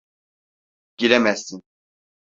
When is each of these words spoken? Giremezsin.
Giremezsin. 0.97 1.61